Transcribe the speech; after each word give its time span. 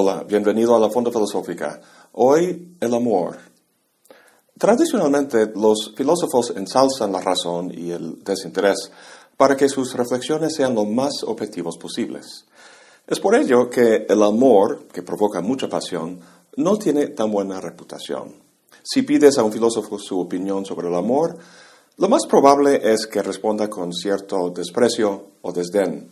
Hola, 0.00 0.22
bienvenido 0.22 0.76
a 0.76 0.78
la 0.78 0.90
Fonda 0.90 1.10
Filosófica. 1.10 1.80
Hoy, 2.12 2.76
el 2.78 2.94
amor. 2.94 3.36
Tradicionalmente, 4.56 5.50
los 5.56 5.92
filósofos 5.96 6.52
ensalzan 6.54 7.10
la 7.10 7.20
razón 7.20 7.72
y 7.76 7.90
el 7.90 8.22
desinterés 8.22 8.92
para 9.36 9.56
que 9.56 9.68
sus 9.68 9.94
reflexiones 9.94 10.54
sean 10.54 10.76
lo 10.76 10.84
más 10.84 11.24
objetivos 11.26 11.76
posibles. 11.78 12.46
Es 13.08 13.18
por 13.18 13.34
ello 13.34 13.68
que 13.68 14.06
el 14.08 14.22
amor, 14.22 14.86
que 14.86 15.02
provoca 15.02 15.40
mucha 15.40 15.68
pasión, 15.68 16.20
no 16.54 16.76
tiene 16.76 17.08
tan 17.08 17.32
buena 17.32 17.60
reputación. 17.60 18.34
Si 18.84 19.02
pides 19.02 19.36
a 19.36 19.42
un 19.42 19.50
filósofo 19.50 19.98
su 19.98 20.20
opinión 20.20 20.64
sobre 20.64 20.86
el 20.86 20.94
amor, 20.94 21.36
lo 21.96 22.08
más 22.08 22.24
probable 22.26 22.80
es 22.84 23.08
que 23.08 23.20
responda 23.20 23.68
con 23.68 23.92
cierto 23.92 24.50
desprecio 24.50 25.30
o 25.42 25.50
desdén. 25.50 26.08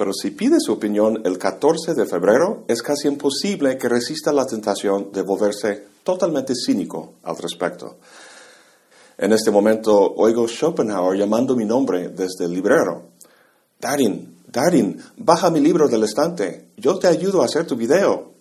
Pero 0.00 0.14
si 0.14 0.30
pide 0.30 0.56
su 0.60 0.72
opinión 0.72 1.20
el 1.26 1.36
14 1.36 1.92
de 1.92 2.06
febrero, 2.06 2.64
es 2.66 2.80
casi 2.82 3.06
imposible 3.06 3.76
que 3.76 3.86
resista 3.86 4.32
la 4.32 4.46
tentación 4.46 5.12
de 5.12 5.20
volverse 5.20 5.88
totalmente 6.02 6.54
cínico 6.54 7.16
al 7.22 7.36
respecto. 7.36 7.98
En 9.18 9.34
este 9.34 9.50
momento 9.50 10.14
oigo 10.16 10.48
Schopenhauer 10.48 11.18
llamando 11.18 11.54
mi 11.54 11.66
nombre 11.66 12.08
desde 12.08 12.46
el 12.46 12.54
librero. 12.54 13.10
Darin, 13.78 14.38
Darin, 14.50 14.98
baja 15.18 15.50
mi 15.50 15.60
libro 15.60 15.86
del 15.86 16.04
estante. 16.04 16.68
Yo 16.78 16.98
te 16.98 17.06
ayudo 17.06 17.42
a 17.42 17.44
hacer 17.44 17.66
tu 17.66 17.76
video. 17.76 18.32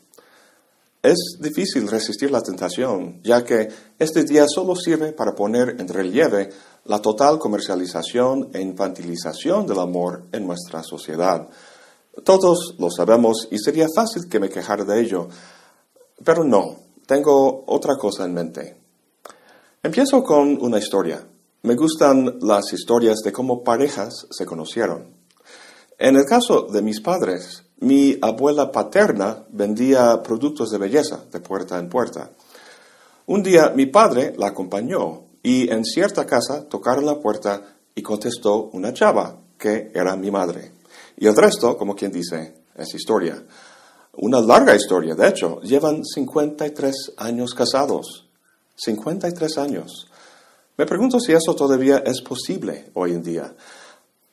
Es 1.04 1.40
difícil 1.42 1.90
resistir 1.90 2.32
la 2.32 2.42
tentación, 2.42 3.20
ya 3.22 3.44
que 3.44 3.68
este 4.00 4.24
día 4.24 4.46
solo 4.48 4.78
sirve 4.78 5.12
para 5.12 5.36
poner 5.36 5.76
en 5.78 5.90
relieve 5.90 6.52
la 6.86 7.00
total 7.02 7.38
comercialización 7.40 8.50
e 8.54 8.62
infantilización 8.62 9.66
del 9.66 9.80
amor 9.80 10.24
en 10.32 10.48
nuestra 10.48 10.84
sociedad. 10.84 11.48
Todos 12.24 12.76
lo 12.80 12.90
sabemos 12.90 13.48
y 13.52 13.58
sería 13.60 13.88
fácil 13.94 14.28
que 14.30 14.40
me 14.40 14.50
quejara 14.50 14.84
de 14.84 15.00
ello, 15.00 15.28
pero 16.24 16.44
no, 16.44 16.78
tengo 17.06 17.64
otra 17.68 17.96
cosa 17.96 18.26
en 18.26 18.34
mente. 18.34 18.78
Empiezo 19.82 20.24
con 20.24 20.58
una 20.62 20.78
historia. 20.78 21.26
Me 21.62 21.76
gustan 21.76 22.38
las 22.42 22.74
historias 22.74 23.20
de 23.24 23.32
cómo 23.32 23.64
parejas 23.64 24.28
se 24.30 24.46
conocieron. 24.46 25.14
En 25.98 26.16
el 26.16 26.26
caso 26.26 26.64
de 26.64 26.82
mis 26.82 27.02
padres, 27.02 27.64
mi 27.80 28.18
abuela 28.22 28.72
paterna 28.72 29.46
vendía 29.50 30.22
productos 30.22 30.70
de 30.70 30.78
belleza 30.78 31.24
de 31.32 31.40
puerta 31.40 31.78
en 31.78 31.90
puerta. 31.90 32.32
Un 33.26 33.44
día 33.44 33.72
mi 33.76 33.86
padre 33.86 34.34
la 34.38 34.48
acompañó 34.48 35.29
y 35.44 35.70
en 35.72 35.86
cierta 35.86 36.26
casa 36.26 36.68
tocaron 36.68 37.06
la 37.06 37.20
puerta 37.20 37.78
y 37.96 38.02
contestó 38.02 38.70
una 38.74 38.94
chava, 38.94 39.40
que 39.58 39.92
era 39.94 40.16
mi 40.16 40.32
madre. 40.32 40.72
Y 41.18 41.28
el 41.28 41.36
resto, 41.36 41.78
como 41.78 41.96
quien 41.96 42.12
dice, 42.12 42.64
es 42.76 42.94
historia. 42.94 43.44
Una 44.14 44.42
larga 44.42 44.76
historia, 44.76 45.16
de 45.16 45.28
hecho, 45.28 45.62
llevan 45.62 46.04
53 46.04 47.14
años 47.18 47.54
casados. 47.54 48.28
53 48.76 49.58
años. 49.58 50.10
Me 50.78 50.86
pregunto 50.86 51.20
si 51.20 51.34
eso 51.34 51.56
todavía 51.56 52.04
es 52.06 52.22
posible 52.22 52.92
hoy 52.94 53.12
en 53.12 53.24
día. 53.24 53.54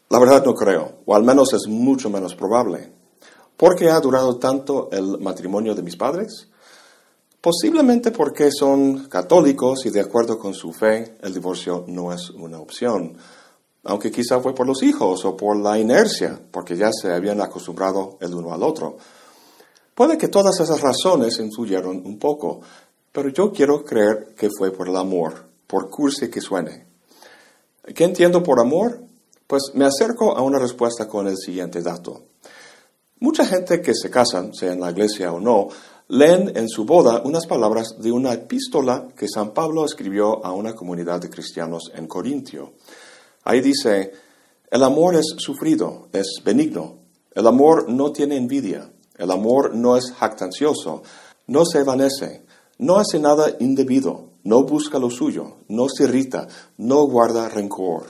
La 0.09 0.21
verdad 0.21 0.45
no 0.45 0.55
creo, 0.55 1.01
o 1.05 1.17
al 1.17 1.25
menos 1.25 1.53
es 1.53 1.67
mucho 1.67 2.09
menos 2.09 2.37
probable. 2.37 2.93
¿Por 3.57 3.75
qué 3.75 3.91
ha 3.91 3.99
durado 3.99 4.37
tanto 4.39 4.89
el 4.93 5.19
matrimonio 5.19 5.75
de 5.75 5.83
mis 5.83 5.97
padres? 5.97 6.49
Posiblemente 7.41 8.11
porque 8.11 8.51
son 8.51 9.09
católicos 9.09 9.87
y 9.87 9.91
de 9.91 10.01
acuerdo 10.01 10.39
con 10.39 10.55
su 10.55 10.73
fe 10.73 11.17
el 11.23 11.33
divorcio 11.33 11.85
no 11.87 12.13
es 12.13 12.31
una 12.31 12.59
opción, 12.59 13.17
aunque 13.85 14.11
quizá 14.11 14.41
fue 14.41 14.55
por 14.55 14.67
los 14.67 14.83
hijos 14.83 15.25
o 15.25 15.37
por 15.37 15.57
la 15.57 15.79
inercia, 15.79 16.41
porque 16.51 16.77
ya 16.77 16.91
se 16.93 17.13
habían 17.13 17.41
acostumbrado 17.41 18.19
el 18.21 18.35
uno 18.35 18.53
al 18.53 18.63
otro. 18.63 18.97
Puede 19.95 20.19
que 20.19 20.29
todas 20.29 20.61
esas 20.61 20.81
razones 20.81 21.39
influyeron 21.39 22.03
un 22.05 22.19
poco, 22.19 22.61
pero 23.13 23.29
yo 23.29 23.53
quiero 23.53 23.85
creer 23.85 24.35
que 24.37 24.51
fue 24.51 24.73
por 24.73 24.89
el 24.89 24.97
amor, 24.97 25.47
por 25.67 25.89
cursi 25.89 26.29
que 26.29 26.41
suene. 26.41 26.87
¿Qué 27.95 28.05
entiendo 28.05 28.43
por 28.43 28.61
amor? 28.61 29.01
Pues 29.47 29.71
me 29.75 29.85
acerco 29.85 30.37
a 30.37 30.43
una 30.43 30.59
respuesta 30.59 31.07
con 31.07 31.29
el 31.29 31.37
siguiente 31.37 31.81
dato. 31.81 32.25
Mucha 33.21 33.47
gente 33.47 33.81
que 33.81 33.95
se 33.95 34.11
casan, 34.11 34.53
sea 34.53 34.73
en 34.73 34.81
la 34.81 34.91
iglesia 34.91 35.33
o 35.33 35.41
no, 35.41 35.69
leen 36.09 36.53
en 36.57 36.69
su 36.69 36.85
boda 36.85 37.23
unas 37.25 37.47
palabras 37.47 37.97
de 37.99 38.13
una 38.13 38.33
epístola 38.33 39.09
que 39.17 39.29
San 39.29 39.53
Pablo 39.53 39.85
escribió 39.85 40.45
a 40.45 40.53
una 40.53 40.75
comunidad 40.75 41.21
de 41.21 41.31
cristianos 41.31 41.91
en 41.95 42.07
Corintio. 42.07 42.75
Ahí 43.45 43.61
dice, 43.61 44.13
el 44.71 44.83
amor 44.83 45.17
es 45.17 45.35
sufrido, 45.39 46.09
es 46.13 46.41
benigno, 46.45 46.99
el 47.33 47.47
amor 47.47 47.89
no 47.89 48.13
tiene 48.13 48.37
envidia, 48.37 48.91
el 49.17 49.31
amor 49.31 49.75
no 49.75 49.97
es 49.97 50.13
jactancioso, 50.13 51.03
no 51.47 51.65
se 51.65 51.81
evanece, 51.81 52.45
no 52.79 52.97
hace 52.97 53.19
nada 53.19 53.51
indebido, 53.61 54.31
no 54.45 54.63
busca 54.65 54.99
lo 54.99 55.11
suyo, 55.11 55.57
no 55.69 55.89
se 55.89 56.05
irrita, 56.05 56.47
no 56.77 57.07
guarda 57.07 57.49
rencor. 57.49 58.05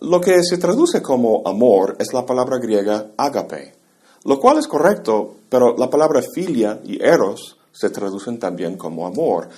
Lo 0.00 0.20
que 0.20 0.42
se 0.42 0.58
traduce 0.58 1.02
como 1.02 1.42
amor 1.46 1.96
es 1.98 2.12
la 2.12 2.24
palabra 2.24 2.58
griega 2.58 3.12
agape, 3.16 3.79
lo 4.24 4.38
cual 4.38 4.58
es 4.58 4.66
correcto, 4.66 5.36
pero 5.48 5.76
la 5.76 5.88
palabra 5.88 6.22
filia 6.34 6.80
y 6.84 7.02
eros 7.02 7.58
se 7.72 7.90
traducen 7.90 8.38
también 8.38 8.76
como 8.76 9.06
amor, 9.06 9.48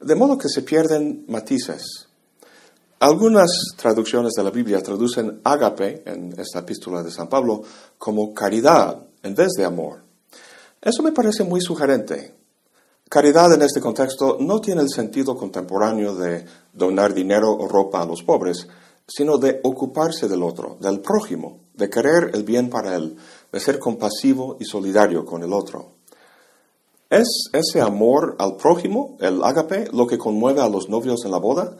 de 0.00 0.14
modo 0.14 0.38
que 0.38 0.48
se 0.48 0.62
pierden 0.62 1.24
matices. 1.28 2.08
Algunas 2.98 3.50
traducciones 3.76 4.32
de 4.32 4.42
la 4.42 4.50
Biblia 4.50 4.82
traducen 4.82 5.40
ágape 5.44 6.02
en 6.06 6.34
esta 6.38 6.60
epístola 6.60 7.02
de 7.02 7.10
San 7.10 7.28
Pablo 7.28 7.62
como 7.98 8.32
caridad 8.32 9.02
en 9.22 9.34
vez 9.34 9.48
de 9.56 9.64
amor. 9.64 10.02
Eso 10.80 11.02
me 11.02 11.12
parece 11.12 11.44
muy 11.44 11.60
sugerente. 11.60 12.34
Caridad 13.08 13.52
en 13.52 13.62
este 13.62 13.80
contexto 13.80 14.38
no 14.40 14.60
tiene 14.60 14.82
el 14.82 14.88
sentido 14.88 15.36
contemporáneo 15.36 16.14
de 16.14 16.44
donar 16.72 17.12
dinero 17.12 17.52
o 17.52 17.68
ropa 17.68 18.02
a 18.02 18.06
los 18.06 18.22
pobres, 18.22 18.66
sino 19.06 19.38
de 19.38 19.60
ocuparse 19.62 20.28
del 20.28 20.42
otro, 20.42 20.76
del 20.80 21.00
prójimo, 21.00 21.60
de 21.74 21.88
querer 21.88 22.30
el 22.34 22.42
bien 22.42 22.70
para 22.70 22.96
él, 22.96 23.16
de 23.52 23.60
ser 23.60 23.78
compasivo 23.78 24.56
y 24.58 24.64
solidario 24.64 25.24
con 25.24 25.42
el 25.42 25.52
otro. 25.52 25.92
¿Es 27.08 27.50
ese 27.52 27.80
amor 27.80 28.34
al 28.38 28.56
prójimo, 28.56 29.16
el 29.20 29.44
ágape, 29.44 29.88
lo 29.92 30.06
que 30.06 30.18
conmueve 30.18 30.60
a 30.60 30.68
los 30.68 30.88
novios 30.88 31.24
en 31.24 31.30
la 31.30 31.38
boda? 31.38 31.76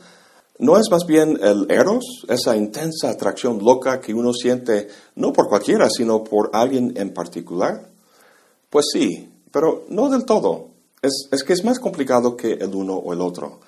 ¿No 0.59 0.77
es 0.77 0.89
más 0.89 1.05
bien 1.05 1.37
el 1.41 1.69
eros, 1.69 2.25
esa 2.29 2.55
intensa 2.55 3.09
atracción 3.09 3.63
loca 3.63 3.99
que 3.99 4.13
uno 4.13 4.33
siente 4.33 4.87
no 5.15 5.33
por 5.33 5.49
cualquiera, 5.49 5.89
sino 5.89 6.23
por 6.23 6.49
alguien 6.53 6.93
en 6.95 7.13
particular? 7.13 7.89
Pues 8.69 8.87
sí, 8.91 9.29
pero 9.51 9.83
no 9.89 10.09
del 10.09 10.23
todo. 10.23 10.69
Es, 11.01 11.27
es 11.31 11.43
que 11.43 11.53
es 11.53 11.63
más 11.63 11.79
complicado 11.79 12.35
que 12.37 12.53
el 12.53 12.73
uno 12.73 12.95
o 12.95 13.13
el 13.13 13.21
otro. 13.21 13.59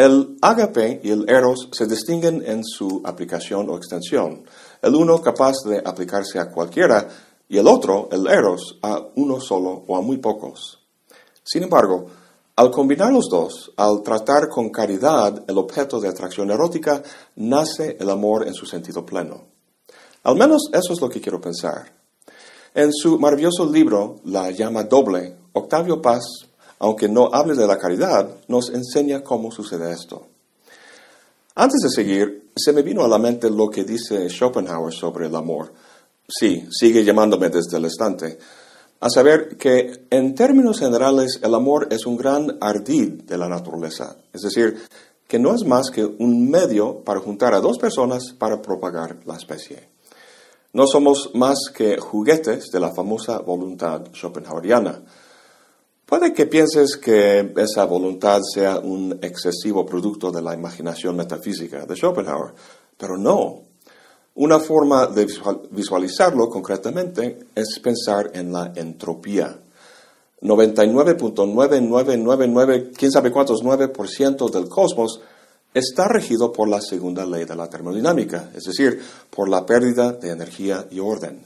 El 0.00 0.38
agape 0.40 0.98
y 1.04 1.10
el 1.10 1.28
eros 1.28 1.68
se 1.72 1.86
distinguen 1.86 2.42
en 2.46 2.64
su 2.64 3.02
aplicación 3.04 3.68
o 3.68 3.76
extensión. 3.76 4.44
El 4.80 4.94
uno 4.94 5.20
capaz 5.20 5.56
de 5.66 5.82
aplicarse 5.84 6.38
a 6.38 6.50
cualquiera 6.50 7.06
y 7.46 7.58
el 7.58 7.68
otro, 7.68 8.08
el 8.10 8.26
eros, 8.26 8.78
a 8.80 8.98
uno 9.16 9.38
solo 9.42 9.84
o 9.86 9.98
a 9.98 10.00
muy 10.00 10.16
pocos. 10.16 10.80
Sin 11.44 11.64
embargo, 11.64 12.06
al 12.56 12.70
combinar 12.70 13.12
los 13.12 13.28
dos, 13.30 13.72
al 13.76 14.02
tratar 14.02 14.48
con 14.48 14.70
caridad 14.70 15.44
el 15.46 15.58
objeto 15.58 16.00
de 16.00 16.08
atracción 16.08 16.50
erótica, 16.50 17.02
nace 17.36 17.98
el 18.00 18.08
amor 18.08 18.48
en 18.48 18.54
su 18.54 18.64
sentido 18.64 19.04
pleno. 19.04 19.48
Al 20.22 20.34
menos 20.34 20.70
eso 20.72 20.94
es 20.94 21.00
lo 21.02 21.10
que 21.10 21.20
quiero 21.20 21.42
pensar. 21.42 21.92
En 22.72 22.90
su 22.90 23.18
maravilloso 23.18 23.70
libro, 23.70 24.16
La 24.24 24.50
llama 24.50 24.84
doble, 24.84 25.36
Octavio 25.52 26.00
Paz 26.00 26.22
aunque 26.80 27.08
no 27.08 27.30
hable 27.32 27.54
de 27.54 27.66
la 27.66 27.78
caridad, 27.78 28.28
nos 28.48 28.70
enseña 28.70 29.22
cómo 29.22 29.52
sucede 29.52 29.92
esto. 29.92 30.26
Antes 31.54 31.80
de 31.82 31.90
seguir, 31.90 32.50
se 32.56 32.72
me 32.72 32.82
vino 32.82 33.04
a 33.04 33.08
la 33.08 33.18
mente 33.18 33.50
lo 33.50 33.68
que 33.68 33.84
dice 33.84 34.28
Schopenhauer 34.28 34.92
sobre 34.92 35.26
el 35.26 35.36
amor. 35.36 35.72
Sí, 36.26 36.66
sigue 36.70 37.04
llamándome 37.04 37.50
desde 37.50 37.76
el 37.76 37.84
estante. 37.84 38.38
A 39.00 39.10
saber 39.10 39.56
que, 39.58 40.06
en 40.10 40.34
términos 40.34 40.78
generales, 40.78 41.38
el 41.42 41.54
amor 41.54 41.88
es 41.90 42.06
un 42.06 42.16
gran 42.16 42.56
ardid 42.60 43.24
de 43.24 43.36
la 43.36 43.48
naturaleza. 43.48 44.16
Es 44.32 44.40
decir, 44.42 44.78
que 45.28 45.38
no 45.38 45.54
es 45.54 45.64
más 45.64 45.90
que 45.90 46.04
un 46.04 46.50
medio 46.50 47.04
para 47.04 47.20
juntar 47.20 47.54
a 47.54 47.60
dos 47.60 47.78
personas 47.78 48.32
para 48.38 48.62
propagar 48.62 49.18
la 49.26 49.36
especie. 49.36 49.88
No 50.72 50.86
somos 50.86 51.30
más 51.34 51.58
que 51.74 51.98
juguetes 51.98 52.70
de 52.70 52.80
la 52.80 52.94
famosa 52.94 53.38
voluntad 53.40 54.06
schopenhaueriana. 54.14 55.02
Puede 56.10 56.34
que 56.34 56.44
pienses 56.46 56.96
que 56.96 57.52
esa 57.56 57.84
voluntad 57.84 58.40
sea 58.42 58.80
un 58.80 59.20
excesivo 59.22 59.86
producto 59.86 60.32
de 60.32 60.42
la 60.42 60.54
imaginación 60.54 61.14
metafísica 61.14 61.86
de 61.86 61.94
Schopenhauer, 61.94 62.52
pero 62.98 63.16
no. 63.16 63.60
Una 64.34 64.58
forma 64.58 65.06
de 65.06 65.28
visualizarlo 65.70 66.48
concretamente 66.48 67.46
es 67.54 67.78
pensar 67.78 68.32
en 68.34 68.52
la 68.52 68.72
entropía. 68.74 69.56
99.9999, 70.42 72.90
quién 72.96 73.12
sabe 73.12 73.30
cuántos 73.30 73.62
9% 73.62 74.50
del 74.50 74.68
cosmos 74.68 75.20
está 75.72 76.08
regido 76.08 76.52
por 76.52 76.68
la 76.68 76.80
segunda 76.80 77.24
ley 77.24 77.44
de 77.44 77.54
la 77.54 77.68
termodinámica, 77.68 78.50
es 78.52 78.64
decir, 78.64 79.00
por 79.30 79.48
la 79.48 79.64
pérdida 79.64 80.10
de 80.10 80.30
energía 80.30 80.88
y 80.90 80.98
orden. 80.98 81.44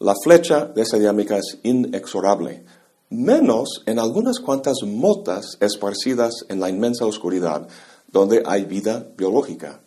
La 0.00 0.14
flecha 0.24 0.64
de 0.64 0.82
esa 0.82 0.98
dinámica 0.98 1.38
es 1.38 1.60
inexorable, 1.62 2.64
menos 3.10 3.82
en 3.86 3.98
algunas 3.98 4.40
cuantas 4.40 4.78
motas 4.84 5.56
esparcidas 5.60 6.44
en 6.48 6.60
la 6.60 6.68
inmensa 6.68 7.06
oscuridad 7.06 7.68
donde 8.08 8.42
hay 8.46 8.64
vida 8.64 9.06
biológica. 9.16 9.80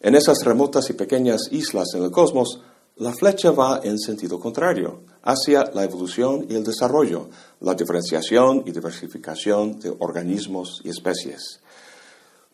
En 0.00 0.14
esas 0.14 0.44
remotas 0.44 0.90
y 0.90 0.94
pequeñas 0.94 1.42
islas 1.52 1.94
en 1.94 2.02
el 2.02 2.10
cosmos, 2.10 2.60
la 2.96 3.12
flecha 3.12 3.52
va 3.52 3.80
en 3.82 3.98
sentido 3.98 4.38
contrario, 4.38 5.02
hacia 5.22 5.70
la 5.72 5.84
evolución 5.84 6.46
y 6.48 6.54
el 6.54 6.64
desarrollo, 6.64 7.30
la 7.60 7.74
diferenciación 7.74 8.64
y 8.66 8.72
diversificación 8.72 9.78
de 9.78 9.94
organismos 9.98 10.80
y 10.84 10.90
especies. 10.90 11.60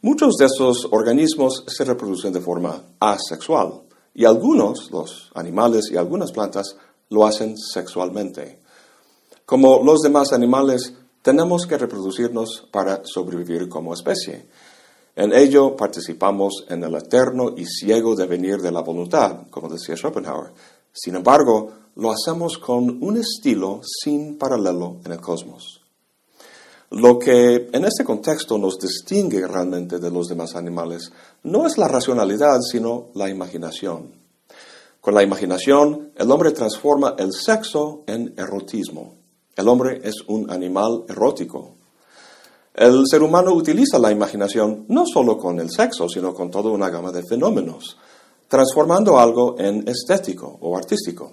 Muchos 0.03 0.37
de 0.37 0.47
esos 0.47 0.87
organismos 0.91 1.65
se 1.67 1.85
reproducen 1.85 2.33
de 2.33 2.41
forma 2.41 2.83
asexual, 3.01 3.83
y 4.15 4.25
algunos, 4.25 4.91
los 4.91 5.31
animales 5.35 5.91
y 5.91 5.97
algunas 5.97 6.33
plantas, 6.33 6.77
lo 7.09 7.27
hacen 7.27 7.57
sexualmente. 7.57 8.58
Como 9.49 9.83
los 9.83 10.01
demás 10.01 10.35
animales, 10.35 10.93
tenemos 11.23 11.67
que 11.67 11.79
reproducirnos 11.79 12.69
para 12.71 13.01
sobrevivir 13.05 13.67
como 13.67 13.95
especie. 13.95 14.47
En 15.17 15.33
ello 15.33 15.75
participamos 15.75 16.67
en 16.69 16.85
el 16.85 16.95
eterno 16.95 17.55
y 17.57 17.65
ciego 17.65 18.15
devenir 18.15 18.59
de 18.59 18.71
la 18.71 18.83
voluntad, 18.83 19.47
como 19.49 19.71
decía 19.71 19.97
Schopenhauer. 19.97 20.53
Sin 20.93 21.17
embargo, 21.17 21.73
lo 21.97 22.11
hacemos 22.11 22.59
con 22.59 23.03
un 23.03 23.17
estilo 23.17 23.81
sin 23.83 24.37
paralelo 24.37 24.99
en 25.07 25.13
el 25.13 25.21
cosmos. 25.23 25.81
Lo 26.91 27.19
que 27.19 27.71
en 27.73 27.87
este 27.87 28.05
contexto 28.05 28.59
nos 28.59 28.79
distingue 28.79 29.47
realmente 29.47 29.99
de 29.99 30.11
los 30.11 30.29
demás 30.29 30.57
animales 30.57 31.11
no 31.45 31.67
es 31.67 31.79
la 31.79 31.89
racionalidad, 31.89 32.61
sino 32.61 33.07
la 33.15 33.31
imaginación. 33.31 34.13
Con 35.01 35.15
la 35.15 35.23
imaginación, 35.23 36.13
el 36.17 36.31
hombre 36.31 36.51
transforma 36.51 37.15
el 37.19 37.33
sexo 37.33 38.03
en 38.07 38.35
erotismo. 38.37 39.18
El 39.59 39.67
hombre 39.67 40.01
es 40.05 40.15
un 40.29 40.49
animal 40.53 41.03
erótico. 41.09 41.75
El 42.73 43.03
ser 43.11 43.25
humano 43.25 43.53
utiliza 43.53 43.99
la 43.99 44.13
imaginación 44.13 44.85
no 44.87 45.05
solo 45.05 45.37
con 45.37 45.59
el 45.59 45.69
sexo, 45.69 46.09
sino 46.09 46.33
con 46.33 46.49
toda 46.49 46.71
una 46.71 46.91
gama 46.91 47.11
de 47.11 47.25
fenómenos, 47.25 47.99
transformando 48.47 49.19
algo 49.19 49.57
en 49.59 49.83
estético 49.89 50.59
o 50.61 50.77
artístico. 50.77 51.33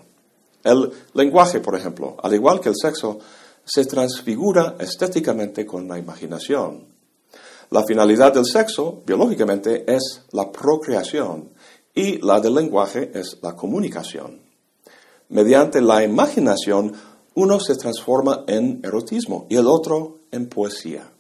El 0.64 0.92
lenguaje, 1.14 1.60
por 1.60 1.76
ejemplo, 1.76 2.18
al 2.20 2.34
igual 2.34 2.60
que 2.60 2.70
el 2.70 2.76
sexo, 2.76 3.20
se 3.64 3.86
transfigura 3.86 4.76
estéticamente 4.80 5.64
con 5.64 5.88
la 5.88 6.00
imaginación. 6.00 6.88
La 7.70 7.84
finalidad 7.84 8.34
del 8.34 8.48
sexo, 8.48 9.04
biológicamente, 9.06 9.86
es 9.88 10.24
la 10.32 10.52
procreación 10.52 11.52
y 11.94 12.18
la 12.26 12.40
del 12.40 12.56
lenguaje 12.56 13.12
es 13.14 13.38
la 13.44 13.56
comunicación. 13.56 14.42
Mediante 15.30 15.80
la 15.80 16.04
imaginación, 16.04 16.94
uno 17.36 17.60
se 17.60 17.76
transforma 17.76 18.44
en 18.48 18.82
erotismo 18.84 19.46
y 19.50 19.56
el 19.58 19.68
otro 19.68 20.20
en 20.32 20.48
poesía. 20.48 21.12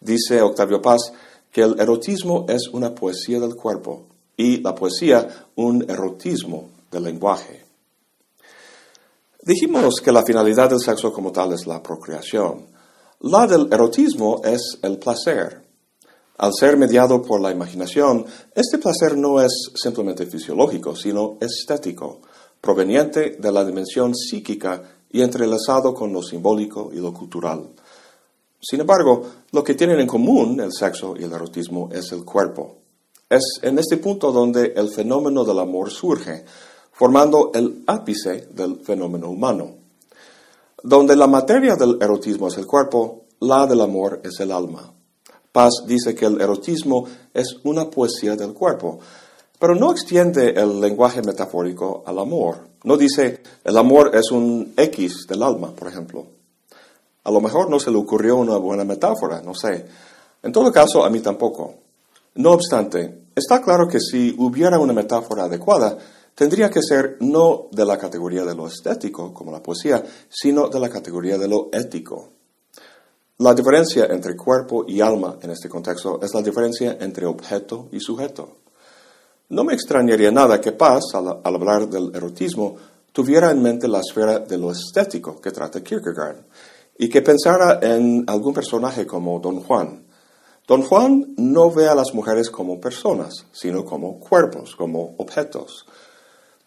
Dice 0.00 0.40
Octavio 0.40 0.80
Paz 0.80 1.12
que 1.50 1.62
el 1.62 1.80
erotismo 1.80 2.46
es 2.48 2.68
una 2.68 2.94
poesía 2.94 3.40
del 3.40 3.54
cuerpo 3.54 4.06
y 4.36 4.60
la 4.62 4.74
poesía 4.74 5.46
un 5.56 5.84
erotismo 5.90 6.70
del 6.90 7.04
lenguaje. 7.04 7.64
Dijimos 9.42 10.00
que 10.02 10.12
la 10.12 10.22
finalidad 10.22 10.70
del 10.70 10.80
sexo 10.80 11.12
como 11.12 11.32
tal 11.32 11.52
es 11.52 11.66
la 11.66 11.82
procreación. 11.82 12.66
La 13.20 13.46
del 13.46 13.68
erotismo 13.72 14.42
es 14.44 14.78
el 14.82 14.98
placer. 14.98 15.62
Al 16.36 16.52
ser 16.58 16.76
mediado 16.76 17.22
por 17.22 17.40
la 17.40 17.50
imaginación, 17.50 18.24
este 18.54 18.78
placer 18.78 19.16
no 19.16 19.40
es 19.40 19.70
simplemente 19.74 20.26
fisiológico, 20.26 20.94
sino 20.94 21.36
estético, 21.40 22.20
proveniente 22.60 23.36
de 23.38 23.52
la 23.52 23.64
dimensión 23.64 24.14
psíquica 24.14 24.99
y 25.10 25.22
entrelazado 25.22 25.92
con 25.92 26.12
lo 26.12 26.22
simbólico 26.22 26.90
y 26.92 26.96
lo 26.96 27.12
cultural. 27.12 27.68
Sin 28.60 28.80
embargo, 28.80 29.22
lo 29.52 29.64
que 29.64 29.74
tienen 29.74 30.00
en 30.00 30.06
común 30.06 30.60
el 30.60 30.72
sexo 30.72 31.14
y 31.18 31.24
el 31.24 31.32
erotismo 31.32 31.88
es 31.92 32.12
el 32.12 32.24
cuerpo. 32.24 32.76
Es 33.28 33.60
en 33.62 33.78
este 33.78 33.96
punto 33.96 34.32
donde 34.32 34.72
el 34.76 34.90
fenómeno 34.90 35.44
del 35.44 35.58
amor 35.58 35.90
surge, 35.90 36.44
formando 36.92 37.50
el 37.54 37.84
ápice 37.86 38.48
del 38.50 38.80
fenómeno 38.80 39.30
humano. 39.30 39.76
Donde 40.82 41.16
la 41.16 41.26
materia 41.26 41.76
del 41.76 41.96
erotismo 42.00 42.48
es 42.48 42.58
el 42.58 42.66
cuerpo, 42.66 43.24
la 43.40 43.66
del 43.66 43.80
amor 43.80 44.20
es 44.24 44.38
el 44.40 44.52
alma. 44.52 44.92
Paz 45.52 45.84
dice 45.86 46.14
que 46.14 46.26
el 46.26 46.40
erotismo 46.40 47.06
es 47.32 47.56
una 47.64 47.90
poesía 47.90 48.36
del 48.36 48.52
cuerpo, 48.52 48.98
pero 49.58 49.74
no 49.74 49.90
extiende 49.90 50.50
el 50.50 50.80
lenguaje 50.80 51.22
metafórico 51.22 52.02
al 52.06 52.18
amor. 52.18 52.69
No 52.84 52.96
dice 52.96 53.42
el 53.64 53.76
amor 53.76 54.12
es 54.14 54.30
un 54.30 54.72
X 54.76 55.26
del 55.28 55.42
alma, 55.42 55.72
por 55.72 55.88
ejemplo. 55.88 56.26
A 57.24 57.30
lo 57.30 57.40
mejor 57.40 57.68
no 57.68 57.78
se 57.78 57.90
le 57.90 57.98
ocurrió 57.98 58.36
una 58.36 58.56
buena 58.56 58.84
metáfora, 58.84 59.42
no 59.42 59.54
sé. 59.54 59.86
En 60.42 60.52
todo 60.52 60.72
caso, 60.72 61.04
a 61.04 61.10
mí 61.10 61.20
tampoco. 61.20 61.74
No 62.36 62.52
obstante, 62.52 63.24
está 63.34 63.60
claro 63.60 63.86
que 63.86 64.00
si 64.00 64.34
hubiera 64.38 64.78
una 64.78 64.94
metáfora 64.94 65.44
adecuada, 65.44 65.98
tendría 66.34 66.70
que 66.70 66.80
ser 66.82 67.18
no 67.20 67.66
de 67.70 67.84
la 67.84 67.98
categoría 67.98 68.44
de 68.44 68.54
lo 68.54 68.66
estético, 68.66 69.34
como 69.34 69.52
la 69.52 69.62
poesía, 69.62 70.02
sino 70.30 70.68
de 70.68 70.80
la 70.80 70.88
categoría 70.88 71.36
de 71.36 71.48
lo 71.48 71.68
ético. 71.72 72.30
La 73.38 73.54
diferencia 73.54 74.06
entre 74.06 74.36
cuerpo 74.36 74.84
y 74.86 75.00
alma 75.00 75.38
en 75.42 75.50
este 75.50 75.68
contexto 75.68 76.20
es 76.22 76.32
la 76.34 76.42
diferencia 76.42 76.96
entre 77.00 77.26
objeto 77.26 77.88
y 77.92 78.00
sujeto. 78.00 78.56
No 79.50 79.64
me 79.64 79.74
extrañaría 79.74 80.30
nada 80.30 80.60
que 80.60 80.72
Paz, 80.72 81.14
al, 81.14 81.40
hablar 81.44 81.88
del 81.88 82.14
erotismo, 82.14 82.76
tuviera 83.12 83.50
en 83.50 83.62
mente 83.62 83.86
la 83.86 84.00
esfera 84.00 84.38
de 84.40 84.58
lo 84.58 84.72
estético 84.72 85.40
que 85.40 85.50
trata 85.50 85.82
Kierkegaard 85.82 86.38
y 86.98 87.08
que 87.08 87.22
pensara 87.22 87.78
en 87.82 88.24
algún 88.26 88.54
personaje 88.54 89.06
como 89.06 89.38
Don 89.38 89.60
Juan. 89.60 90.04
Don 90.66 90.82
Juan 90.82 91.34
no 91.36 91.70
ve 91.70 91.88
a 91.88 91.94
las 91.94 92.14
mujeres 92.14 92.50
como 92.50 92.80
personas, 92.80 93.46
sino 93.52 93.84
como 93.84 94.18
cuerpos, 94.18 94.74
como 94.74 95.14
objetos 95.18 95.84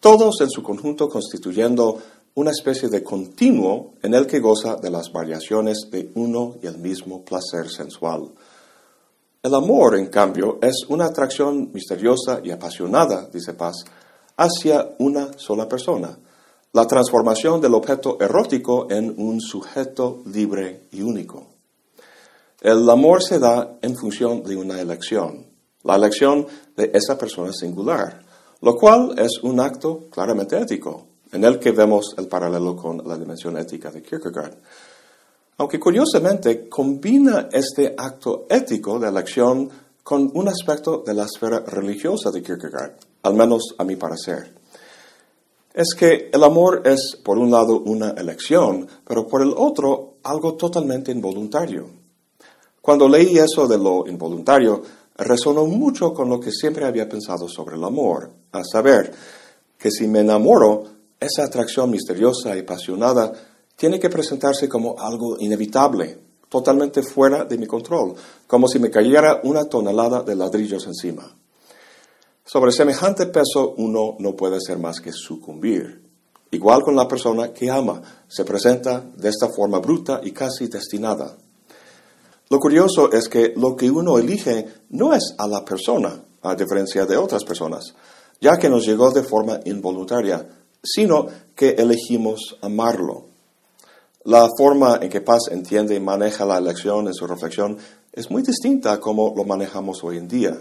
todos 0.04 0.42
en 0.42 0.50
su 0.50 0.62
conjunto 0.62 1.08
constituyendo 1.08 1.98
una 2.34 2.50
especie 2.50 2.90
de 2.90 3.02
continuo 3.02 3.94
en 4.02 4.12
el 4.12 4.26
que 4.26 4.38
goza 4.38 4.76
de 4.76 4.90
las 4.90 5.10
variaciones 5.10 5.88
de 5.90 6.10
uno 6.14 6.56
y 6.62 6.66
el 6.66 6.76
mismo 6.76 7.24
placer 7.24 7.70
sensual. 7.70 8.28
El 9.44 9.54
amor, 9.54 9.96
en 9.96 10.06
cambio, 10.06 10.58
es 10.60 10.84
una 10.88 11.04
atracción 11.04 11.70
misteriosa 11.72 12.40
y 12.42 12.50
apasionada, 12.50 13.28
dice 13.32 13.54
Paz, 13.54 13.84
hacia 14.36 14.96
una 14.98 15.38
sola 15.38 15.68
persona, 15.68 16.18
la 16.72 16.86
transformación 16.88 17.60
del 17.60 17.74
objeto 17.74 18.18
erótico 18.20 18.88
en 18.90 19.14
un 19.16 19.40
sujeto 19.40 20.22
libre 20.26 20.88
y 20.90 21.02
único. 21.02 21.46
El 22.60 22.90
amor 22.90 23.22
se 23.22 23.38
da 23.38 23.78
en 23.80 23.94
función 23.94 24.42
de 24.42 24.56
una 24.56 24.80
elección, 24.80 25.46
la 25.84 25.94
elección 25.94 26.48
de 26.76 26.90
esa 26.92 27.16
persona 27.16 27.52
singular 27.52 28.24
lo 28.64 28.76
cual 28.76 29.14
es 29.18 29.42
un 29.42 29.60
acto 29.60 30.08
claramente 30.10 30.58
ético, 30.58 31.06
en 31.32 31.44
el 31.44 31.58
que 31.58 31.70
vemos 31.72 32.14
el 32.16 32.28
paralelo 32.28 32.74
con 32.74 33.06
la 33.06 33.18
dimensión 33.18 33.58
ética 33.58 33.90
de 33.90 34.02
Kierkegaard. 34.02 34.56
Aunque 35.56 35.78
curiosamente 35.78 36.68
combina 36.68 37.48
este 37.52 37.94
acto 37.96 38.46
ético 38.48 38.98
de 38.98 39.08
elección 39.08 39.70
con 40.02 40.30
un 40.34 40.48
aspecto 40.48 41.02
de 41.06 41.14
la 41.14 41.24
esfera 41.24 41.60
religiosa 41.60 42.30
de 42.30 42.42
Kierkegaard, 42.42 42.96
al 43.22 43.34
menos 43.34 43.74
a 43.78 43.84
mi 43.84 43.96
parecer. 43.96 44.52
Es 45.72 45.94
que 45.94 46.30
el 46.32 46.44
amor 46.44 46.82
es, 46.84 47.16
por 47.24 47.38
un 47.38 47.50
lado, 47.50 47.80
una 47.80 48.10
elección, 48.10 48.86
pero 49.04 49.26
por 49.26 49.42
el 49.42 49.54
otro, 49.56 50.14
algo 50.24 50.54
totalmente 50.54 51.10
involuntario. 51.10 51.88
Cuando 52.80 53.08
leí 53.08 53.38
eso 53.38 53.66
de 53.66 53.78
lo 53.78 54.06
involuntario, 54.06 54.82
resonó 55.16 55.66
mucho 55.66 56.12
con 56.12 56.28
lo 56.28 56.38
que 56.38 56.50
siempre 56.50 56.84
había 56.84 57.08
pensado 57.08 57.48
sobre 57.48 57.76
el 57.76 57.84
amor, 57.84 58.30
a 58.52 58.62
saber, 58.62 59.12
que 59.78 59.90
si 59.90 60.06
me 60.06 60.20
enamoro, 60.20 60.84
esa 61.18 61.44
atracción 61.44 61.90
misteriosa 61.90 62.56
y 62.56 62.60
apasionada 62.60 63.32
tiene 63.76 63.98
que 63.98 64.10
presentarse 64.10 64.68
como 64.68 64.96
algo 64.98 65.36
inevitable, 65.38 66.18
totalmente 66.48 67.02
fuera 67.02 67.44
de 67.44 67.58
mi 67.58 67.66
control, 67.66 68.14
como 68.46 68.68
si 68.68 68.78
me 68.78 68.90
cayera 68.90 69.40
una 69.44 69.64
tonelada 69.64 70.22
de 70.22 70.36
ladrillos 70.36 70.86
encima. 70.86 71.34
Sobre 72.44 72.72
semejante 72.72 73.26
peso 73.26 73.74
uno 73.78 74.16
no 74.18 74.36
puede 74.36 74.60
ser 74.60 74.78
más 74.78 75.00
que 75.00 75.12
sucumbir. 75.12 76.02
Igual 76.50 76.82
con 76.82 76.94
la 76.94 77.08
persona 77.08 77.52
que 77.52 77.70
ama, 77.70 78.00
se 78.28 78.44
presenta 78.44 79.00
de 79.16 79.28
esta 79.28 79.48
forma 79.48 79.80
bruta 79.80 80.20
y 80.22 80.30
casi 80.30 80.68
destinada. 80.68 81.36
Lo 82.50 82.60
curioso 82.60 83.10
es 83.10 83.28
que 83.28 83.54
lo 83.56 83.74
que 83.74 83.90
uno 83.90 84.18
elige 84.18 84.68
no 84.90 85.14
es 85.14 85.34
a 85.38 85.48
la 85.48 85.64
persona, 85.64 86.22
a 86.42 86.54
diferencia 86.54 87.06
de 87.06 87.16
otras 87.16 87.42
personas, 87.42 87.94
ya 88.40 88.56
que 88.58 88.68
nos 88.68 88.86
llegó 88.86 89.10
de 89.10 89.24
forma 89.24 89.58
involuntaria, 89.64 90.46
sino 90.82 91.26
que 91.56 91.70
elegimos 91.70 92.56
amarlo. 92.60 93.33
La 94.24 94.48
forma 94.56 95.00
en 95.02 95.10
que 95.10 95.20
Paz 95.20 95.48
entiende 95.50 95.94
y 95.94 96.00
maneja 96.00 96.46
la 96.46 96.56
elección 96.56 97.06
en 97.08 97.12
su 97.12 97.26
reflexión 97.26 97.76
es 98.10 98.30
muy 98.30 98.42
distinta 98.42 98.94
a 98.94 98.98
cómo 98.98 99.34
lo 99.36 99.44
manejamos 99.44 100.02
hoy 100.02 100.16
en 100.16 100.28
día. 100.28 100.56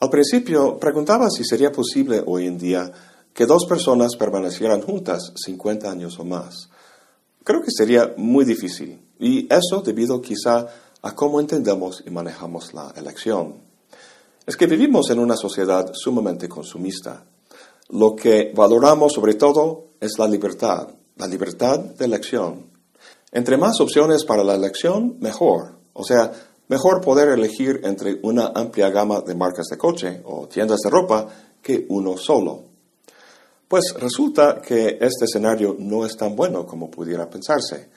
Al 0.00 0.08
principio 0.08 0.78
preguntaba 0.78 1.28
si 1.28 1.44
sería 1.44 1.70
posible 1.70 2.22
hoy 2.24 2.46
en 2.46 2.56
día 2.56 2.90
que 3.34 3.44
dos 3.44 3.66
personas 3.66 4.16
permanecieran 4.16 4.80
juntas 4.80 5.34
50 5.44 5.90
años 5.90 6.18
o 6.18 6.24
más. 6.24 6.70
Creo 7.44 7.60
que 7.60 7.70
sería 7.70 8.14
muy 8.16 8.46
difícil, 8.46 9.02
y 9.18 9.46
eso 9.52 9.82
debido 9.82 10.22
quizá 10.22 10.66
a 11.02 11.14
cómo 11.14 11.40
entendemos 11.40 12.02
y 12.06 12.10
manejamos 12.10 12.72
la 12.72 12.90
elección. 12.96 13.56
Es 14.46 14.56
que 14.56 14.66
vivimos 14.66 15.10
en 15.10 15.18
una 15.18 15.36
sociedad 15.36 15.90
sumamente 15.92 16.48
consumista. 16.48 17.22
Lo 17.90 18.16
que 18.16 18.50
valoramos 18.56 19.12
sobre 19.12 19.34
todo 19.34 19.88
es 20.00 20.18
la 20.18 20.26
libertad, 20.26 20.88
la 21.16 21.26
libertad 21.26 21.78
de 21.78 22.04
elección. 22.04 22.70
Entre 23.30 23.56
más 23.56 23.80
opciones 23.80 24.24
para 24.24 24.44
la 24.44 24.54
elección, 24.54 25.16
mejor. 25.20 25.78
O 25.92 26.04
sea, 26.04 26.32
mejor 26.68 27.00
poder 27.00 27.28
elegir 27.28 27.80
entre 27.84 28.18
una 28.22 28.52
amplia 28.54 28.90
gama 28.90 29.20
de 29.20 29.34
marcas 29.34 29.66
de 29.70 29.78
coche 29.78 30.22
o 30.24 30.48
tiendas 30.48 30.80
de 30.84 30.90
ropa 30.90 31.28
que 31.62 31.86
uno 31.88 32.16
solo. 32.16 32.64
Pues 33.68 33.94
resulta 33.98 34.60
que 34.60 34.98
este 35.00 35.24
escenario 35.24 35.76
no 35.78 36.04
es 36.04 36.16
tan 36.16 36.36
bueno 36.36 36.66
como 36.66 36.90
pudiera 36.90 37.30
pensarse. 37.30 37.88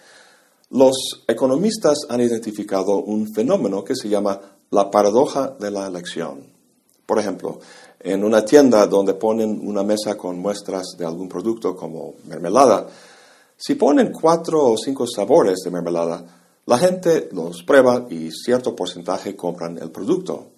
Los 0.69 1.25
economistas 1.27 1.99
han 2.09 2.21
identificado 2.21 2.97
un 2.97 3.31
fenómeno 3.33 3.83
que 3.83 3.95
se 3.95 4.09
llama 4.09 4.39
la 4.71 4.89
paradoja 4.89 5.55
de 5.59 5.71
la 5.71 5.87
elección. 5.87 6.47
Por 7.05 7.19
ejemplo, 7.19 7.59
en 8.05 8.23
una 8.23 8.45
tienda 8.45 8.85
donde 8.85 9.15
ponen 9.15 9.67
una 9.67 9.81
mesa 9.81 10.15
con 10.15 10.37
muestras 10.37 10.95
de 10.95 11.05
algún 11.05 11.27
producto 11.27 11.75
como 11.75 12.13
mermelada, 12.27 12.87
si 13.57 13.73
ponen 13.73 14.11
cuatro 14.11 14.63
o 14.63 14.77
cinco 14.77 15.07
sabores 15.07 15.61
de 15.63 15.71
mermelada, 15.71 16.23
la 16.67 16.77
gente 16.77 17.29
los 17.31 17.63
prueba 17.63 18.05
y 18.11 18.29
cierto 18.29 18.75
porcentaje 18.75 19.35
compran 19.35 19.79
el 19.79 19.89
producto. 19.89 20.49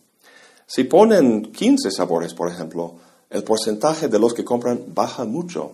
Si 0.66 0.84
ponen 0.84 1.54
15 1.54 1.90
sabores, 1.90 2.34
por 2.34 2.52
ejemplo, 2.52 2.96
el 3.30 3.46
porcentaje 3.46 4.10
de 4.10 4.20
los 4.20 4.34
que 4.34 4.44
compran 4.44 4.84
baja 4.94 5.24
mucho. 5.24 5.72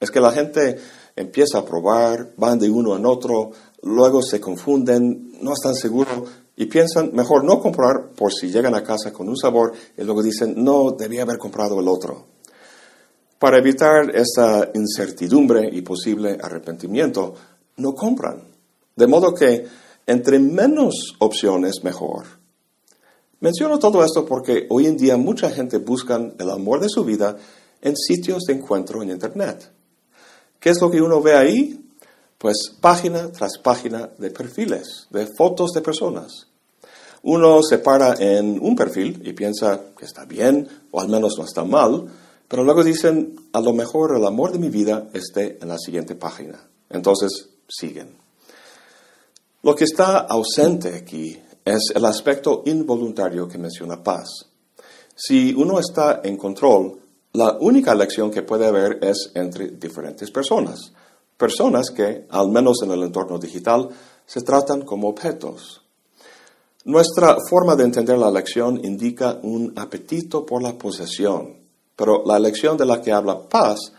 Es 0.00 0.10
que 0.10 0.20
la 0.20 0.32
gente 0.32 0.78
empieza 1.16 1.58
a 1.58 1.64
probar, 1.64 2.32
van 2.36 2.58
de 2.58 2.68
uno 2.68 2.94
en 2.94 3.06
otro, 3.06 3.52
luego 3.82 4.20
se 4.20 4.40
confunden, 4.40 5.38
no 5.40 5.54
están 5.54 5.74
seguros 5.74 6.28
y 6.60 6.66
piensan 6.66 7.12
mejor 7.14 7.44
no 7.44 7.60
comprar 7.60 8.10
por 8.16 8.32
si 8.32 8.50
llegan 8.50 8.74
a 8.74 8.82
casa 8.82 9.12
con 9.12 9.28
un 9.28 9.36
sabor 9.36 9.72
y 9.96 10.02
luego 10.02 10.24
dicen, 10.24 10.54
no, 10.56 10.90
debía 10.90 11.22
haber 11.22 11.38
comprado 11.38 11.78
el 11.78 11.86
otro. 11.86 12.26
Para 13.38 13.58
evitar 13.58 14.10
esa 14.14 14.68
incertidumbre 14.74 15.70
y 15.72 15.82
posible 15.82 16.36
arrepentimiento, 16.42 17.32
no 17.76 17.92
compran. 17.92 18.42
De 18.96 19.06
modo 19.06 19.32
que 19.32 19.66
entre 20.04 20.40
menos 20.40 21.14
opciones, 21.20 21.84
mejor. 21.84 22.24
Menciono 23.38 23.78
todo 23.78 24.02
esto 24.02 24.26
porque 24.26 24.66
hoy 24.68 24.86
en 24.86 24.96
día 24.96 25.16
mucha 25.16 25.50
gente 25.50 25.78
busca 25.78 26.16
el 26.16 26.50
amor 26.50 26.80
de 26.80 26.88
su 26.88 27.04
vida 27.04 27.36
en 27.80 27.96
sitios 27.96 28.42
de 28.48 28.54
encuentro 28.54 29.00
en 29.00 29.10
Internet. 29.10 29.70
¿Qué 30.58 30.70
es 30.70 30.80
lo 30.80 30.90
que 30.90 31.00
uno 31.00 31.22
ve 31.22 31.36
ahí? 31.36 31.88
Pues 32.36 32.74
página 32.80 33.30
tras 33.30 33.58
página 33.62 34.10
de 34.18 34.30
perfiles, 34.30 35.06
de 35.10 35.28
fotos 35.36 35.70
de 35.72 35.82
personas. 35.82 36.47
Uno 37.22 37.62
se 37.62 37.78
para 37.78 38.14
en 38.14 38.58
un 38.60 38.76
perfil 38.76 39.20
y 39.24 39.32
piensa 39.32 39.80
que 39.98 40.04
está 40.04 40.24
bien, 40.24 40.68
o 40.90 41.00
al 41.00 41.08
menos 41.08 41.34
no 41.36 41.44
está 41.44 41.64
mal, 41.64 42.06
pero 42.46 42.64
luego 42.64 42.82
dicen, 42.82 43.36
a 43.52 43.60
lo 43.60 43.72
mejor 43.72 44.16
el 44.16 44.24
amor 44.24 44.52
de 44.52 44.58
mi 44.58 44.70
vida 44.70 45.08
esté 45.12 45.58
en 45.60 45.68
la 45.68 45.78
siguiente 45.78 46.14
página. 46.14 46.68
Entonces 46.88 47.50
siguen. 47.68 48.16
Lo 49.62 49.74
que 49.74 49.84
está 49.84 50.18
ausente 50.18 50.94
aquí 50.94 51.38
es 51.64 51.92
el 51.94 52.04
aspecto 52.04 52.62
involuntario 52.64 53.46
que 53.46 53.58
menciona 53.58 54.02
Paz. 54.02 54.46
Si 55.14 55.52
uno 55.52 55.78
está 55.78 56.20
en 56.24 56.36
control, 56.36 57.00
la 57.32 57.58
única 57.60 57.92
elección 57.92 58.30
que 58.30 58.42
puede 58.42 58.66
haber 58.66 58.98
es 59.02 59.32
entre 59.34 59.72
diferentes 59.72 60.30
personas. 60.30 60.92
Personas 61.36 61.90
que, 61.90 62.26
al 62.30 62.48
menos 62.50 62.82
en 62.82 62.92
el 62.92 63.02
entorno 63.02 63.38
digital, 63.38 63.88
se 64.24 64.40
tratan 64.40 64.82
como 64.82 65.08
objetos. 65.08 65.82
Nuestra 66.84 67.36
forma 67.48 67.74
de 67.76 67.84
entender 67.84 68.16
la 68.16 68.28
elección 68.28 68.82
indica 68.84 69.38
un 69.42 69.72
apetito 69.76 70.46
por 70.46 70.62
la 70.62 70.78
posesión, 70.78 71.56
pero 71.96 72.22
la 72.24 72.36
elección 72.36 72.76
de 72.76 72.86
la 72.86 73.02
que 73.02 73.12
habla 73.12 73.48
Paz 73.48 73.92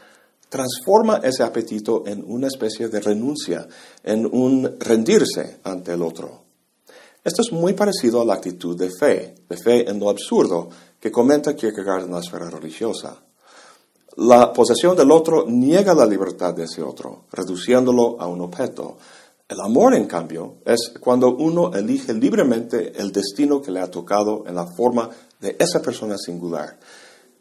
transforma 0.48 1.18
ese 1.24 1.44
apetito 1.44 2.04
en 2.08 2.24
una 2.26 2.48
especie 2.48 2.88
de 2.88 3.00
renuncia, 3.00 3.68
en 4.04 4.26
un 4.26 4.78
rendirse 4.80 5.60
ante 5.64 5.94
el 5.94 6.02
otro. 6.02 6.44
Esto 7.24 7.42
es 7.42 7.52
muy 7.52 7.74
parecido 7.74 8.22
a 8.22 8.26
la 8.26 8.36
actitud 8.36 8.78
de 8.78 8.90
fe, 8.90 9.36
de 9.48 9.58
fe 9.58 9.90
en 9.90 10.00
lo 10.00 10.10
absurdo, 10.10 10.70
que 11.00 11.12
comenta 11.12 11.56
Kierkegaard 11.56 12.06
en 12.06 12.12
la 12.12 12.20
esfera 12.20 12.50
religiosa. 12.50 13.22
La 14.16 14.52
posesión 14.52 14.98
del 14.98 15.12
otro 15.12 15.46
niega 15.48 15.94
la 15.94 16.06
libertad 16.06 16.54
de 16.54 16.64
ese 16.64 16.82
otro, 16.82 17.26
reduciéndolo 17.32 18.20
a 18.20 18.28
un 18.28 18.42
objeto. 18.42 18.98
El 19.50 19.62
amor, 19.62 19.96
en 19.96 20.06
cambio, 20.06 20.58
es 20.64 20.94
cuando 21.00 21.36
uno 21.36 21.74
elige 21.74 22.14
libremente 22.14 22.94
el 23.02 23.12
destino 23.12 23.60
que 23.60 23.72
le 23.72 23.80
ha 23.80 23.90
tocado 23.90 24.44
en 24.46 24.54
la 24.54 24.68
forma 24.68 25.10
de 25.42 25.56
esa 25.58 25.82
persona 25.82 26.20
singular. 26.20 26.78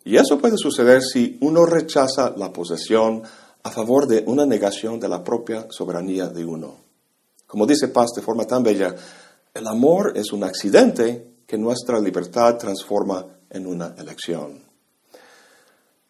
Y 0.04 0.16
eso 0.16 0.38
puede 0.38 0.56
suceder 0.56 1.02
si 1.02 1.36
uno 1.42 1.66
rechaza 1.66 2.32
la 2.34 2.50
posesión 2.50 3.22
a 3.62 3.70
favor 3.70 4.06
de 4.06 4.24
una 4.26 4.46
negación 4.46 4.98
de 4.98 5.08
la 5.08 5.22
propia 5.22 5.66
soberanía 5.68 6.28
de 6.28 6.46
uno. 6.46 6.76
Como 7.46 7.66
dice 7.66 7.88
Paz 7.88 8.12
de 8.16 8.22
forma 8.22 8.46
tan 8.46 8.62
bella, 8.62 8.94
el 9.52 9.66
amor 9.66 10.14
es 10.16 10.32
un 10.32 10.44
accidente 10.44 11.42
que 11.46 11.58
nuestra 11.58 12.00
libertad 12.00 12.56
transforma 12.56 13.26
en 13.50 13.66
una 13.66 13.94
elección. 13.98 14.67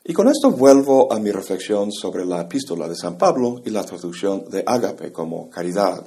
Y 0.08 0.14
con 0.14 0.26
esto 0.26 0.50
vuelvo 0.50 1.12
a 1.12 1.18
mi 1.18 1.30
reflexión 1.30 1.92
sobre 1.92 2.24
la 2.24 2.40
epístola 2.40 2.88
de 2.88 2.96
San 2.96 3.18
Pablo 3.18 3.60
y 3.66 3.68
la 3.68 3.84
traducción 3.84 4.48
de 4.48 4.64
ágape 4.64 5.12
como 5.12 5.50
caridad. 5.50 6.02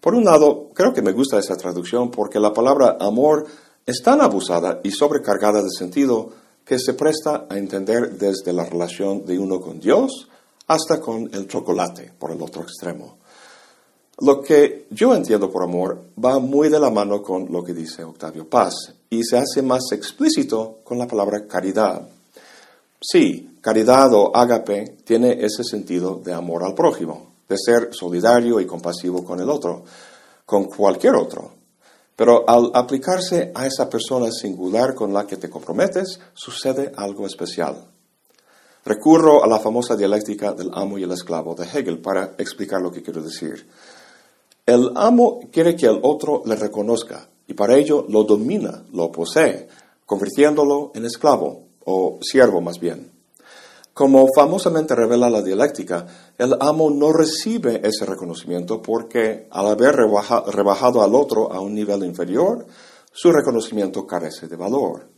Por 0.00 0.14
un 0.14 0.24
lado, 0.24 0.70
creo 0.72 0.92
que 0.92 1.02
me 1.02 1.10
gusta 1.10 1.36
esa 1.36 1.56
traducción 1.56 2.12
porque 2.12 2.38
la 2.38 2.54
palabra 2.54 2.98
amor 3.00 3.48
es 3.84 4.00
tan 4.00 4.20
abusada 4.20 4.78
y 4.84 4.92
sobrecargada 4.92 5.60
de 5.60 5.70
sentido 5.76 6.30
que 6.64 6.78
se 6.78 6.94
presta 6.94 7.46
a 7.50 7.58
entender 7.58 8.16
desde 8.16 8.52
la 8.52 8.64
relación 8.64 9.26
de 9.26 9.40
uno 9.40 9.60
con 9.60 9.80
Dios 9.80 10.28
hasta 10.68 11.00
con 11.00 11.34
el 11.34 11.48
chocolate, 11.48 12.12
por 12.16 12.30
el 12.30 12.40
otro 12.40 12.62
extremo. 12.62 13.18
Lo 14.20 14.40
que 14.40 14.86
yo 14.88 15.16
entiendo 15.16 15.50
por 15.50 15.64
amor 15.64 16.00
va 16.24 16.38
muy 16.38 16.68
de 16.68 16.78
la 16.78 16.90
mano 16.90 17.20
con 17.24 17.50
lo 17.50 17.64
que 17.64 17.74
dice 17.74 18.04
Octavio 18.04 18.48
Paz 18.48 18.94
y 19.10 19.24
se 19.24 19.36
hace 19.36 19.62
más 19.62 19.90
explícito 19.90 20.78
con 20.84 20.96
la 20.96 21.08
palabra 21.08 21.48
caridad. 21.48 22.08
Sí, 23.02 23.56
caridad 23.62 24.12
o 24.12 24.36
ágape 24.36 24.96
tiene 25.04 25.42
ese 25.42 25.64
sentido 25.64 26.16
de 26.16 26.34
amor 26.34 26.62
al 26.62 26.74
prójimo, 26.74 27.32
de 27.48 27.56
ser 27.56 27.94
solidario 27.94 28.60
y 28.60 28.66
compasivo 28.66 29.24
con 29.24 29.40
el 29.40 29.48
otro, 29.48 29.84
con 30.44 30.64
cualquier 30.64 31.14
otro. 31.14 31.52
Pero 32.14 32.44
al 32.46 32.70
aplicarse 32.74 33.52
a 33.54 33.66
esa 33.66 33.88
persona 33.88 34.30
singular 34.30 34.94
con 34.94 35.14
la 35.14 35.26
que 35.26 35.38
te 35.38 35.48
comprometes, 35.48 36.20
sucede 36.34 36.92
algo 36.94 37.26
especial. 37.26 37.86
Recurro 38.84 39.42
a 39.42 39.46
la 39.46 39.60
famosa 39.60 39.96
dialéctica 39.96 40.52
del 40.52 40.70
amo 40.74 40.98
y 40.98 41.04
el 41.04 41.12
esclavo 41.12 41.54
de 41.54 41.64
Hegel 41.64 42.00
para 42.00 42.34
explicar 42.36 42.82
lo 42.82 42.92
que 42.92 43.02
quiero 43.02 43.22
decir. 43.22 43.66
El 44.66 44.90
amo 44.96 45.40
quiere 45.50 45.74
que 45.74 45.86
el 45.86 46.00
otro 46.02 46.42
le 46.44 46.54
reconozca 46.54 47.26
y 47.46 47.54
para 47.54 47.78
ello 47.78 48.04
lo 48.10 48.24
domina, 48.24 48.84
lo 48.92 49.10
posee, 49.10 49.68
convirtiéndolo 50.04 50.92
en 50.94 51.06
esclavo 51.06 51.69
o 51.84 52.18
siervo 52.22 52.60
más 52.60 52.78
bien. 52.78 53.10
Como 53.92 54.28
famosamente 54.34 54.94
revela 54.94 55.28
la 55.28 55.42
dialéctica, 55.42 56.06
el 56.38 56.56
amo 56.60 56.90
no 56.90 57.12
recibe 57.12 57.80
ese 57.86 58.06
reconocimiento 58.06 58.80
porque 58.80 59.46
al 59.50 59.66
haber 59.66 59.94
rebajado 59.94 61.02
al 61.02 61.14
otro 61.14 61.52
a 61.52 61.60
un 61.60 61.74
nivel 61.74 62.04
inferior, 62.04 62.66
su 63.12 63.32
reconocimiento 63.32 64.06
carece 64.06 64.46
de 64.46 64.56
valor. 64.56 65.08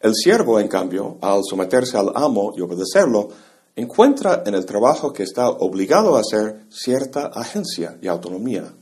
El 0.00 0.14
siervo, 0.14 0.60
en 0.60 0.68
cambio, 0.68 1.18
al 1.20 1.42
someterse 1.44 1.96
al 1.96 2.12
amo 2.14 2.52
y 2.56 2.60
obedecerlo, 2.60 3.28
encuentra 3.74 4.42
en 4.46 4.54
el 4.54 4.64
trabajo 4.64 5.12
que 5.12 5.24
está 5.24 5.48
obligado 5.50 6.16
a 6.16 6.20
hacer 6.20 6.66
cierta 6.70 7.26
agencia 7.26 7.98
y 8.00 8.06
autonomía. 8.06 8.72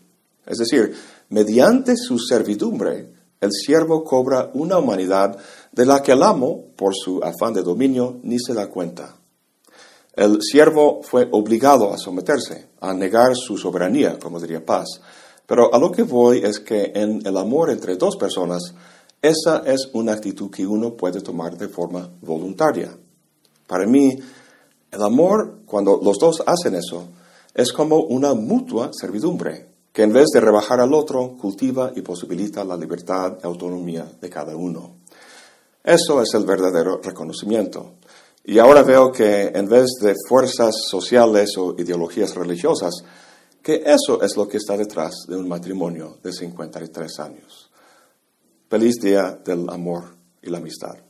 Es 0.45 0.59
decir, 0.59 0.95
mediante 1.31 1.97
su 1.97 2.19
servidumbre, 2.19 3.13
el 3.41 3.53
siervo 3.53 4.05
cobra 4.05 4.51
una 4.55 4.79
humanidad 4.79 5.37
de 5.77 5.85
la 5.85 6.03
que 6.03 6.13
el 6.13 6.23
amo, 6.23 6.65
por 6.75 6.95
su 6.95 7.21
afán 7.23 7.53
de 7.53 7.63
dominio, 7.63 8.19
ni 8.23 8.39
se 8.39 8.55
da 8.55 8.69
cuenta. 8.69 9.15
El 10.15 10.39
siervo 10.41 11.03
fue 11.03 11.29
obligado 11.31 11.93
a 11.93 11.99
someterse, 11.99 12.69
a 12.81 12.95
negar 12.95 13.37
su 13.37 13.59
soberanía, 13.59 14.19
como 14.19 14.41
diría 14.41 14.65
Paz. 14.65 14.87
Pero 15.45 15.73
a 15.75 15.79
lo 15.79 15.93
que 15.93 16.03
voy 16.03 16.39
es 16.39 16.61
que 16.61 16.93
en 16.95 17.21
el 17.27 17.37
amor 17.37 17.71
entre 17.71 17.97
dos 17.97 18.17
personas, 18.17 18.75
esa 19.21 19.59
es 19.67 19.91
una 19.93 20.15
actitud 20.15 20.51
que 20.51 20.67
uno 20.67 20.95
puede 20.95 21.21
tomar 21.21 21.59
de 21.59 21.69
forma 21.69 22.11
voluntaria. 22.23 22.97
Para 23.67 23.87
mí, 23.87 24.17
el 24.91 25.03
amor, 25.03 25.59
cuando 25.67 26.01
los 26.03 26.19
dos 26.19 26.43
hacen 26.47 26.75
eso, 26.75 27.05
es 27.53 27.71
como 27.71 27.99
una 27.99 28.33
mutua 28.33 28.93
servidumbre, 28.99 29.69
que 29.93 30.05
en 30.05 30.15
vez 30.15 30.29
de 30.33 30.41
rebajar 30.41 30.81
al 30.81 30.95
otro, 30.95 31.37
cultiva 31.37 31.93
y 31.95 32.01
posibilita 32.01 32.65
la 32.65 32.79
libertad 32.79 33.37
y 33.43 33.47
autonomía 33.47 34.11
de 34.19 34.31
cada 34.31 34.57
uno. 34.57 35.06
Eso 35.87 36.21
es 36.21 36.35
el 36.35 36.45
verdadero 36.45 37.01
reconocimiento. 37.01 37.95
Y 38.45 38.59
ahora 38.59 38.83
veo 38.83 39.13
que 39.13 39.53
en 39.55 39.69
vez 39.69 39.87
de 40.03 40.17
fuerzas 40.29 40.75
sociales 40.91 41.57
o 41.57 41.77
ideologías 41.79 42.35
religiosas, 42.35 43.05
que 43.63 43.85
eso 43.87 44.21
es 44.21 44.37
lo 44.37 44.49
que 44.49 44.57
está 44.57 44.77
detrás 44.77 45.15
de 45.29 45.37
un 45.37 45.47
matrimonio 45.47 46.19
de 46.25 46.33
53 46.33 47.21
años. 47.21 47.71
Feliz 48.69 48.97
día 49.01 49.39
del 49.45 49.71
amor 49.71 50.17
y 50.43 50.51
la 50.51 50.59
amistad. 50.59 51.06